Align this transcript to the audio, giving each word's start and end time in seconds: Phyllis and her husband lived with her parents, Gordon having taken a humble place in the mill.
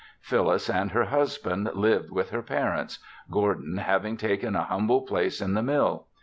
Phyllis 0.19 0.67
and 0.67 0.93
her 0.93 1.03
husband 1.03 1.69
lived 1.75 2.09
with 2.09 2.31
her 2.31 2.41
parents, 2.41 2.97
Gordon 3.29 3.77
having 3.77 4.17
taken 4.17 4.55
a 4.55 4.63
humble 4.63 5.01
place 5.01 5.39
in 5.39 5.53
the 5.53 5.61
mill. 5.61 6.07